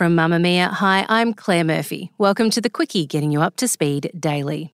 [0.00, 0.70] From Mamamia.
[0.70, 2.10] hi, I'm Claire Murphy.
[2.16, 4.72] Welcome to the Quicky, Getting You Up to Speed Daily.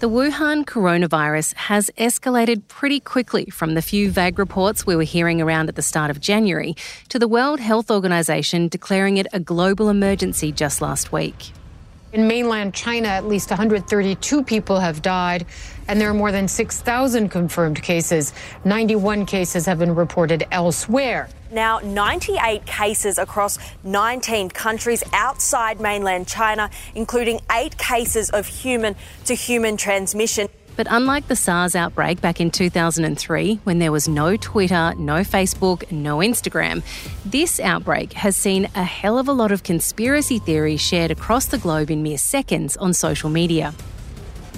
[0.00, 5.40] The Wuhan coronavirus has escalated pretty quickly from the few vague reports we were hearing
[5.40, 6.74] around at the start of January
[7.08, 11.52] to the World Health Organization declaring it a global emergency just last week.
[12.12, 15.46] In mainland China, at least 132 people have died,
[15.86, 18.32] and there are more than 6,000 confirmed cases.
[18.64, 21.28] 91 cases have been reported elsewhere.
[21.56, 28.94] Now, 98 cases across 19 countries outside mainland China, including eight cases of human
[29.24, 30.48] to human transmission.
[30.76, 35.90] But unlike the SARS outbreak back in 2003, when there was no Twitter, no Facebook,
[35.90, 36.82] no Instagram,
[37.24, 41.56] this outbreak has seen a hell of a lot of conspiracy theories shared across the
[41.56, 43.72] globe in mere seconds on social media.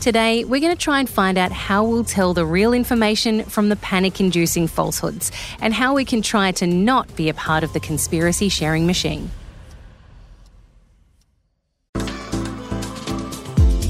[0.01, 3.69] Today, we're going to try and find out how we'll tell the real information from
[3.69, 7.73] the panic inducing falsehoods and how we can try to not be a part of
[7.73, 9.29] the conspiracy sharing machine.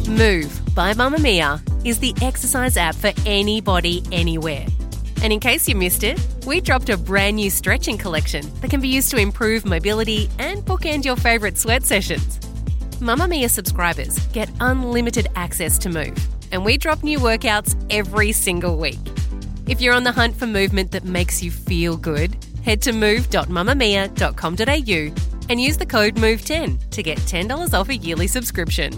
[0.08, 4.66] Move by Mamamia is the exercise app for anybody, anywhere.
[5.22, 8.80] And in case you missed it, we dropped a brand new stretching collection that can
[8.80, 12.47] be used to improve mobility and bookend your favourite sweat sessions.
[13.00, 16.18] Mamamia subscribers get unlimited access to Move,
[16.50, 18.98] and we drop new workouts every single week.
[19.68, 25.22] If you're on the hunt for movement that makes you feel good, head to move.mamamia.com.au
[25.48, 28.92] and use the code MOVE10 to get $10 off a yearly subscription.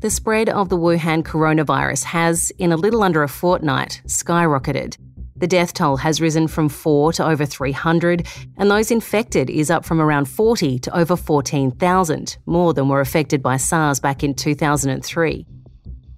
[0.00, 4.96] The spread of the Wuhan coronavirus has, in a little under a fortnight, skyrocketed.
[5.44, 9.84] The death toll has risen from 4 to over 300, and those infected is up
[9.84, 15.46] from around 40 to over 14,000, more than were affected by SARS back in 2003.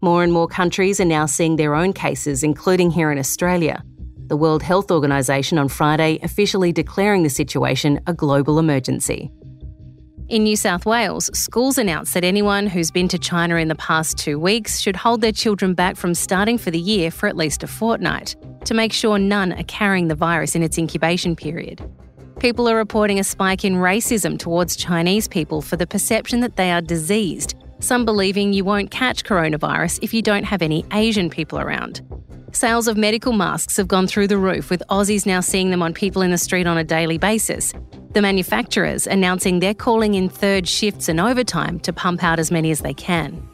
[0.00, 3.82] More and more countries are now seeing their own cases, including here in Australia.
[4.28, 9.32] The World Health Organization on Friday officially declaring the situation a global emergency.
[10.28, 14.19] In New South Wales, schools announced that anyone who's been to China in the past
[14.19, 17.64] two weeks should hold their children back from starting for the year for at least
[17.64, 21.88] a fortnight to make sure none are carrying the virus in its incubation period.
[22.38, 26.71] People are reporting a spike in racism towards Chinese people for the perception that they
[26.71, 31.59] are diseased, some believing you won't catch coronavirus if you don't have any Asian people
[31.59, 32.03] around.
[32.53, 35.93] Sales of medical masks have gone through the roof, with Aussies now seeing them on
[35.93, 37.72] people in the street on a daily basis.
[38.12, 42.71] The manufacturers announcing they're calling in third shifts and overtime to pump out as many
[42.71, 43.47] as they can.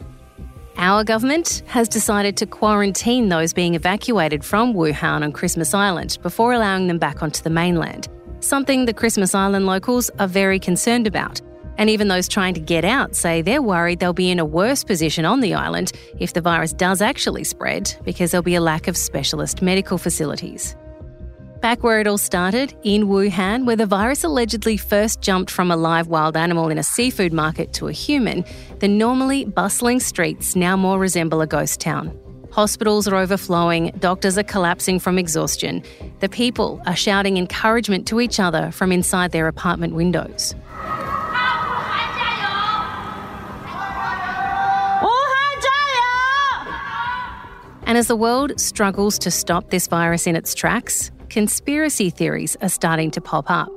[0.76, 6.52] Our government has decided to quarantine those being evacuated from Wuhan on Christmas Island before
[6.52, 8.08] allowing them back onto the mainland,
[8.40, 11.40] something the Christmas Island locals are very concerned about.
[11.78, 14.84] And even those trying to get out say they're worried they'll be in a worse
[14.84, 18.88] position on the island if the virus does actually spread because there'll be a lack
[18.88, 20.76] of specialist medical facilities.
[21.62, 25.76] Back where it all started, in Wuhan, where the virus allegedly first jumped from a
[25.76, 28.44] live wild animal in a seafood market to a human,
[28.80, 32.18] the normally bustling streets now more resemble a ghost town.
[32.50, 35.84] Hospitals are overflowing, doctors are collapsing from exhaustion.
[36.18, 40.56] The people are shouting encouragement to each other from inside their apartment windows.
[47.84, 52.68] And as the world struggles to stop this virus in its tracks, conspiracy theories are
[52.68, 53.70] starting to pop up.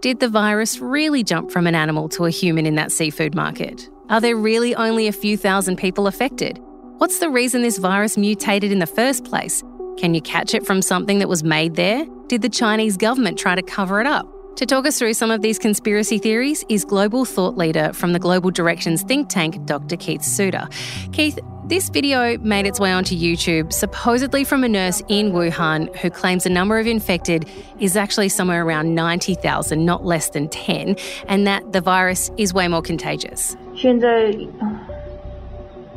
[0.00, 3.88] Did the virus really jump from an animal to a human in that seafood market?
[4.10, 6.58] Are there really only a few thousand people affected?
[6.96, 9.62] What's the reason this virus mutated in the first place?
[9.96, 12.04] Can you catch it from something that was made there?
[12.26, 14.26] Did the Chinese government try to cover it up?
[14.56, 18.18] To talk us through some of these conspiracy theories is global thought leader from the
[18.18, 19.96] Global Directions think tank, Dr.
[19.96, 20.66] Keith Suter.
[21.12, 26.09] Keith, this video made its way onto YouTube, supposedly from a nurse in Wuhan who
[26.09, 27.45] claims the number of infected
[27.79, 30.97] is actually somewhere around 90,000, not less than 10,
[31.27, 33.55] and that the virus is way more contagious.
[33.75, 34.29] 现在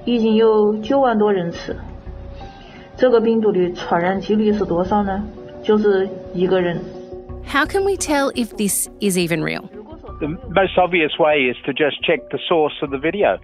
[0.04, 1.76] 已经有九万多人次，
[2.96, 5.22] 这个病毒的传染几率是多少呢？
[5.62, 6.80] 就是一个人。
[7.44, 9.68] How can we tell if this is even real?
[10.20, 13.38] The most obvious way is to just check the source of the video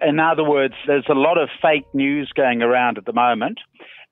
[0.00, 3.58] In other words, there's a lot of fake news going around at the moment.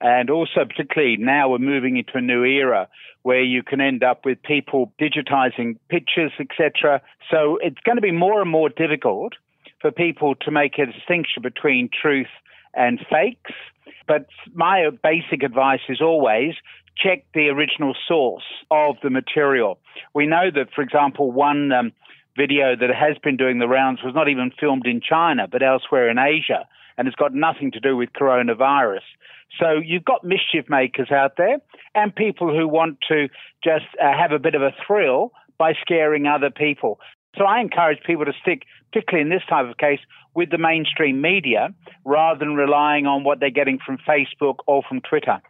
[0.00, 2.88] And also, particularly now, we're moving into a new era
[3.22, 7.02] where you can end up with people digitizing pictures, etc.
[7.30, 9.32] So it's going to be more and more difficult
[9.80, 12.28] for people to make a distinction between truth
[12.74, 13.52] and fakes.
[14.06, 16.54] But my basic advice is always
[16.96, 19.78] check the original source of the material.
[20.14, 21.92] We know that, for example, one um,
[22.38, 26.08] video that has been doing the rounds was not even filmed in China, but elsewhere
[26.08, 29.06] in Asia, and it's got nothing to do with coronavirus.
[29.60, 31.58] So you've got mischief makers out there
[31.94, 33.28] and people who want to
[33.64, 37.00] just uh, have a bit of a thrill by scaring other people.
[37.36, 38.62] So I encourage people to stick,
[38.92, 40.00] particularly in this type of case,
[40.34, 41.70] with the mainstream media
[42.04, 45.40] rather than relying on what they're getting from Facebook or from Twitter.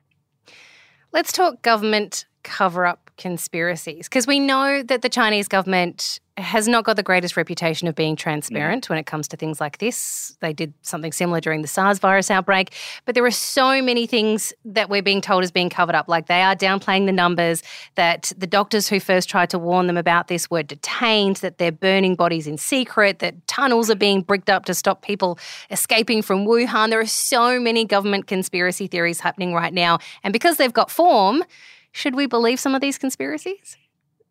[1.13, 6.85] Let's talk government cover up conspiracies because we know that the Chinese government has not
[6.85, 8.89] got the greatest reputation of being transparent mm.
[8.91, 10.37] when it comes to things like this.
[10.41, 12.73] They did something similar during the SARS virus outbreak,
[13.05, 16.09] but there are so many things that we're being told is being covered up.
[16.09, 17.63] Like they are downplaying the numbers,
[17.97, 21.73] that the doctors who first tried to warn them about this were detained, that they're
[21.73, 25.39] burning bodies in secret, that tunnels are being bricked up to stop people
[25.71, 26.91] escaping from Wuhan.
[26.91, 29.99] There are so many government conspiracy theories happening right now.
[30.23, 31.45] And because they've got form,
[31.93, 33.77] should we believe some of these conspiracies?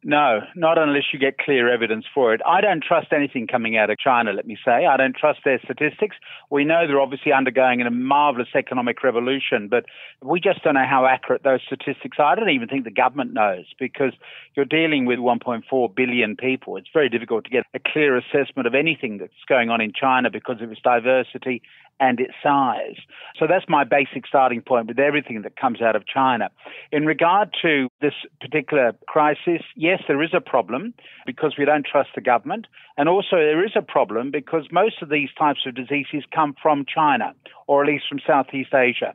[0.09, 2.39] No, not unless you get clear evidence for it.
[2.47, 4.85] I don't trust anything coming out of China, let me say.
[4.85, 6.15] I don't trust their statistics.
[6.49, 9.83] We know they're obviously undergoing a marvelous economic revolution, but
[10.23, 12.31] we just don't know how accurate those statistics are.
[12.31, 14.13] I don't even think the government knows because
[14.55, 16.77] you're dealing with 1.4 billion people.
[16.77, 20.29] It's very difficult to get a clear assessment of anything that's going on in China
[20.31, 21.61] because of its diversity
[21.99, 22.97] and its size.
[23.39, 26.49] So that's my basic starting point with everything that comes out of China.
[26.91, 30.93] In regard to this particular crisis, yes, there is a problem
[31.25, 32.67] because we don't trust the government.
[32.97, 36.85] And also, there is a problem because most of these types of diseases come from
[36.93, 37.33] China,
[37.67, 39.13] or at least from Southeast Asia.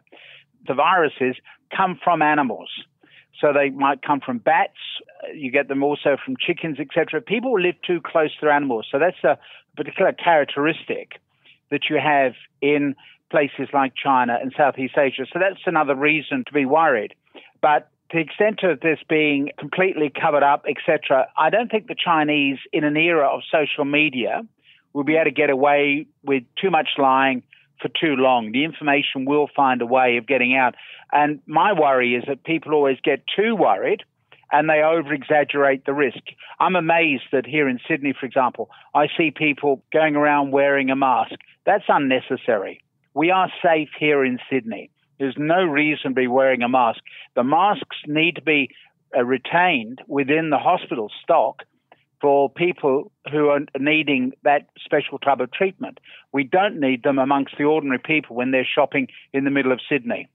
[0.67, 1.37] The viruses
[1.77, 2.71] come from animals.
[3.41, 4.79] So they might come from bats.
[5.35, 7.21] You get them also from chickens, etc.
[7.21, 8.87] People live too close to their animals.
[8.91, 9.39] So that's a
[9.77, 11.21] particular characteristic
[11.73, 12.95] that you have in
[13.31, 15.27] places like China and Southeast Asia.
[15.33, 17.15] So that's another reason to be worried.
[17.61, 22.59] But the extent of this being completely covered up, etc., I don't think the Chinese,
[22.73, 24.43] in an era of social media,
[24.93, 27.43] will be able to get away with too much lying
[27.81, 28.53] for too long.
[28.53, 30.75] The information will find a way of getting out.
[31.11, 34.05] And my worry is that people always get too worried
[34.53, 36.21] and they over exaggerate the risk.
[36.61, 40.97] I'm amazed that here in Sydney, for example, I see people going around wearing a
[40.97, 41.35] mask.
[41.65, 42.85] That's unnecessary.
[43.15, 44.91] We are safe here in Sydney.
[45.19, 47.01] There's no reason to be wearing a mask.
[47.35, 48.71] The masks need to be
[49.17, 51.63] uh, retained within the hospital stock
[52.21, 55.99] for people who are needing that special type of treatment.
[56.33, 59.81] We don't need them amongst the ordinary people when they're shopping in the middle of
[59.89, 60.29] Sydney.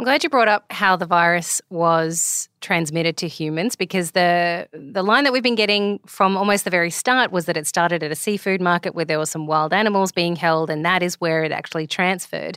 [0.00, 5.02] I'm glad you brought up how the virus was transmitted to humans because the the
[5.02, 8.10] line that we've been getting from almost the very start was that it started at
[8.10, 11.44] a seafood market where there were some wild animals being held and that is where
[11.44, 12.56] it actually transferred.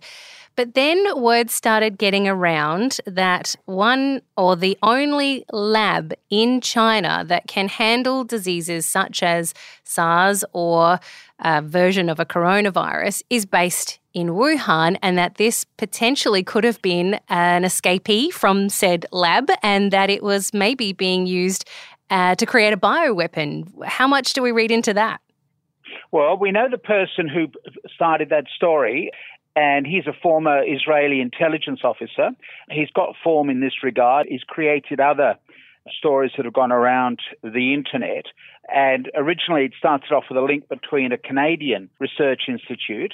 [0.55, 7.47] But then word started getting around that one or the only lab in China that
[7.47, 9.53] can handle diseases such as
[9.83, 10.99] SARS or
[11.39, 16.79] a version of a coronavirus is based in Wuhan, and that this potentially could have
[16.83, 21.67] been an escapee from said lab, and that it was maybe being used
[22.11, 23.67] uh, to create a bioweapon.
[23.83, 25.19] How much do we read into that?
[26.11, 27.47] Well, we know the person who
[27.93, 29.09] started that story,
[29.55, 32.31] and he's a former Israeli intelligence officer.
[32.69, 34.27] He's got form in this regard.
[34.29, 35.35] He's created other
[35.97, 38.25] stories that have gone around the internet.
[38.73, 43.13] And originally, it started off with a link between a Canadian research institute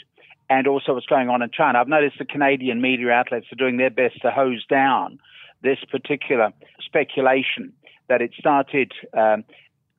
[0.49, 1.79] and also what's going on in China.
[1.79, 5.19] I've noticed the Canadian media outlets are doing their best to hose down
[5.61, 7.73] this particular speculation
[8.07, 9.43] that it started um,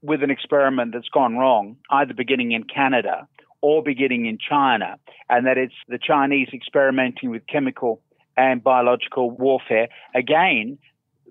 [0.03, 3.29] with an experiment that's gone wrong, either beginning in Canada
[3.61, 4.97] or beginning in China,
[5.31, 8.01] and that it's the Chinese experimenting with chemical
[8.37, 9.89] and biological warfare.
[10.15, 10.79] Again,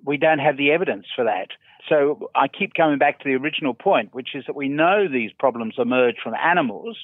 [0.06, 1.50] we don't have the evidence for that.
[1.88, 5.32] So I keep coming back to the original point, which is that we know these
[5.38, 6.98] problems emerge from animals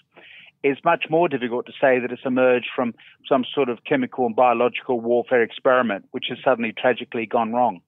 [0.65, 2.95] it's much more difficult to say that it's emerged from
[3.29, 7.81] some sort of chemical and biological warfare experiment, which has suddenly tragically gone wrong.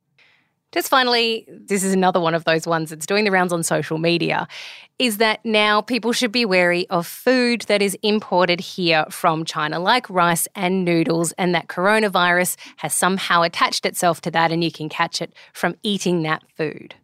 [0.74, 3.98] Just finally, this is another one of those ones that's doing the rounds on social
[3.98, 4.48] media,
[5.00, 9.80] is that now people should be wary of food that is imported here from China,
[9.80, 14.72] like rice and noodles, and that coronavirus has somehow attached itself to that and you
[14.72, 16.96] can catch it from eating that food.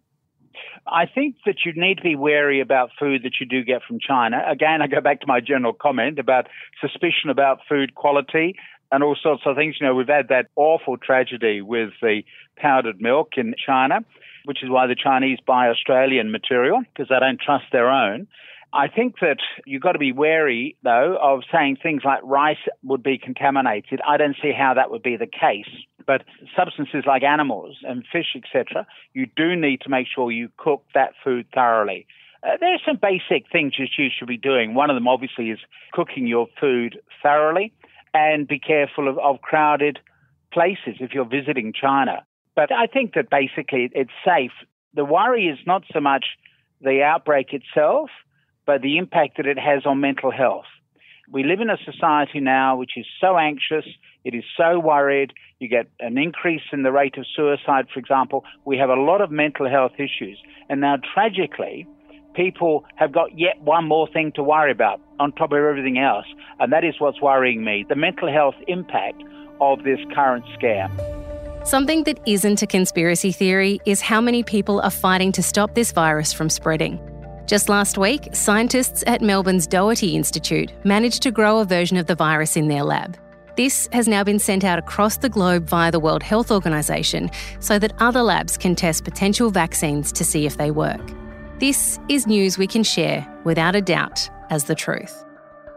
[0.86, 4.00] I think that you need to be wary about food that you do get from
[4.06, 4.44] China.
[4.46, 6.48] Again, I go back to my general comment about
[6.82, 8.56] suspicion about food quality
[8.94, 9.76] and all sorts of things.
[9.82, 12.22] You know, we've had that awful tragedy with the
[12.56, 14.06] powdered milk in China,
[14.46, 18.28] which is why the Chinese buy Australian material because they don't trust their own.
[18.72, 23.04] I think that you've got to be wary, though, of saying things like rice would
[23.04, 24.00] be contaminated.
[24.08, 25.70] I don't see how that would be the case.
[26.06, 26.24] But
[26.56, 31.14] substances like animals and fish, etc., you do need to make sure you cook that
[31.24, 32.08] food thoroughly.
[32.44, 34.74] Uh, there are some basic things that you should be doing.
[34.74, 35.60] One of them, obviously, is
[35.94, 37.72] cooking your food thoroughly
[38.14, 40.00] and be careful of, of crowded
[40.52, 42.26] places if you're visiting China.
[42.56, 44.52] But I think that basically it's safe.
[44.94, 46.26] The worry is not so much
[46.82, 48.10] the outbreak itself,
[48.66, 50.66] but the impact that it has on mental health.
[51.32, 53.86] We live in a society now which is so anxious,
[54.24, 55.34] it is so worried.
[55.60, 58.44] You get an increase in the rate of suicide, for example.
[58.66, 60.38] We have a lot of mental health issues.
[60.70, 61.88] And now, tragically,
[62.34, 66.26] people have got yet one more thing to worry about on top of everything else.
[66.60, 69.24] And that is what's worrying me the mental health impact
[69.62, 70.90] of this current scare.
[71.66, 75.94] Something that isn't a conspiracy theory is how many people are fighting to stop this
[75.94, 77.00] virus from spreading.
[77.46, 82.16] Just last week, scientists at Melbourne's Doherty Institute managed to grow a version of the
[82.16, 83.18] virus in their lab.
[83.56, 87.78] This has now been sent out across the globe via the World Health Organization so
[87.80, 91.02] that other labs can test potential vaccines to see if they work.
[91.64, 95.24] This is news we can share without a doubt as the truth.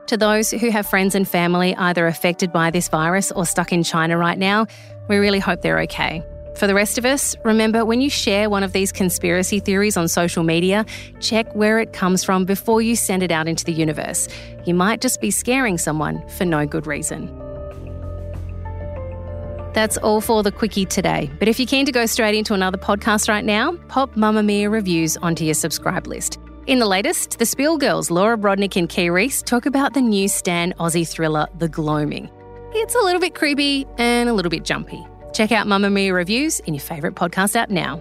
[0.08, 3.84] To those who have friends and family either affected by this virus or stuck in
[3.84, 4.66] China right now,
[5.08, 6.24] we really hope they're okay.
[6.56, 10.08] For the rest of us, remember when you share one of these conspiracy theories on
[10.08, 10.84] social media,
[11.20, 14.26] check where it comes from before you send it out into the universe.
[14.64, 17.45] You might just be scaring someone for no good reason.
[19.76, 21.30] That's all for the Quicky today.
[21.38, 25.18] But if you're keen to go straight into another podcast right now, pop Mamamia reviews
[25.18, 26.38] onto your subscribe list.
[26.66, 30.28] In the latest, the Spill Girls, Laura Brodnick and Kee Reece, talk about the new
[30.28, 32.30] Stan Aussie thriller, The Gloaming.
[32.72, 35.06] It's a little bit creepy and a little bit jumpy.
[35.34, 38.00] Check out Mamamia reviews in your favourite podcast app now.